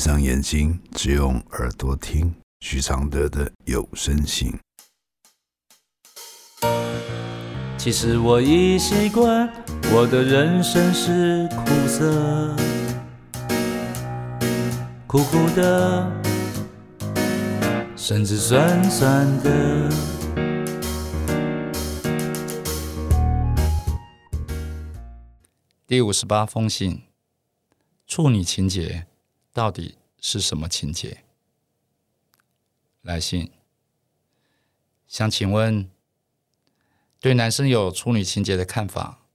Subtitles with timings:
[0.00, 4.50] 闭上眼睛，只用耳朵听许常德的有声信。
[7.76, 9.46] 其实我已习惯，
[9.92, 12.56] 我的人生是苦涩，
[15.06, 16.10] 苦苦的，
[17.94, 19.90] 甚至酸酸的。
[25.86, 27.02] 第五十八封信，
[28.06, 29.06] 处女情节
[29.52, 31.24] 到底是什么情节？
[33.02, 33.50] 来信，
[35.06, 35.90] 想请问。
[37.22, 39.26] 对男生有处女情节的看法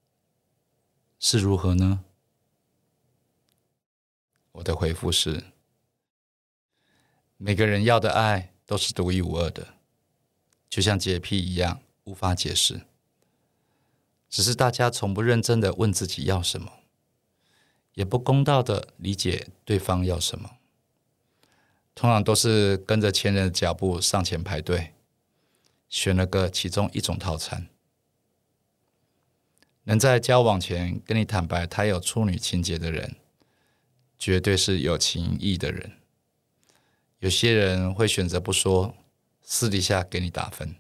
[1.20, 2.04] 是如何呢？
[4.54, 5.44] 我的回复是：
[7.38, 9.76] 每个人要的爱都是独一无二的，
[10.68, 12.88] 就像洁癖一样无法解释。
[14.32, 16.80] 只是大家从不认真的问自己要什么，
[17.96, 20.52] 也不公道的理解对方要什么，
[21.96, 24.94] 通常都是跟着前人的脚步上前排队，
[25.90, 27.68] 选了个其中一种套餐。
[29.86, 33.16] 能在交往前跟你坦白他有处女情节的人，
[34.20, 35.94] 绝对是有情义的人。
[37.20, 38.96] 有些人会选择不说，
[39.42, 40.76] 私底下给你打分；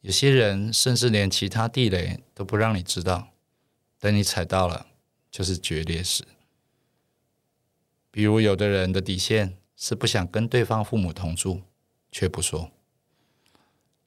[0.00, 3.28] 有些人甚至连其他地雷都不让你知道，
[4.00, 4.88] 等你踩到了
[5.32, 6.22] 就是决裂时。
[8.12, 11.62] 比如，有的人的底线是不想跟对方父母同住，
[12.10, 12.70] 却不说，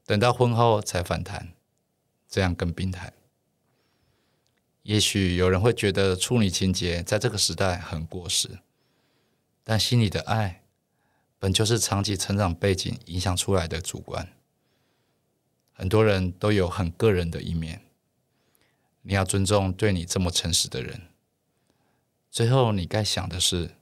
[0.06, 1.53] 等到婚后才反弹，
[2.30, 3.12] 这样更病态。
[4.84, 8.59] 也许有人会觉得处女情节在这个时代很过时，
[9.64, 10.62] 但心里的爱
[11.40, 14.31] 本就是长期成长背景影响出来的主观。
[15.73, 17.81] 很多人都有很个人的一面，
[19.02, 21.02] 你要尊重对你这么诚实的人。
[22.36, 23.78] 最后，你该想的是，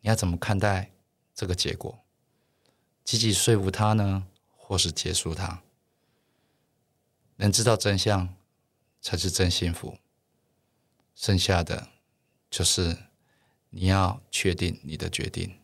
[0.00, 0.92] 你要怎么看待
[1.34, 2.04] 这个结果？
[3.02, 5.60] 积极说服他呢，或是结束他？
[7.38, 8.32] 能知道真相，
[9.02, 9.98] 才是真幸福。
[11.16, 11.88] 剩下的
[12.48, 12.96] 就是
[13.70, 15.58] 你要确定你的决定。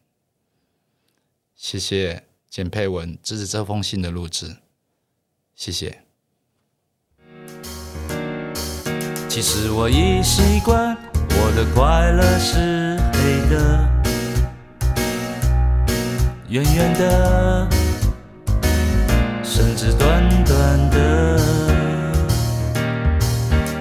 [1.54, 4.56] 谢谢简佩文支持这封信的录制，
[5.54, 6.02] 谢谢。
[9.28, 10.96] 其实我已习惯，
[11.48, 13.88] 我的快乐是黑的，
[16.48, 17.68] 圆圆的，
[19.44, 21.38] 甚至短短的。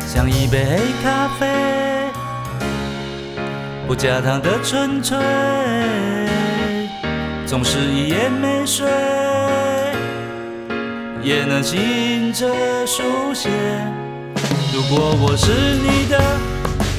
[0.06, 2.12] 像一杯黑咖啡，
[3.88, 5.18] 不加糖的纯粹，
[7.48, 8.88] 总是一夜没睡，
[11.24, 12.46] 也能醒着
[12.86, 13.50] 书写。
[14.72, 16.22] 如果我是你的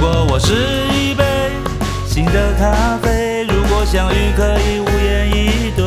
[0.00, 0.54] 如果我是
[0.96, 1.22] 一杯
[2.06, 5.84] 新的咖啡，如果相遇可以无言以对，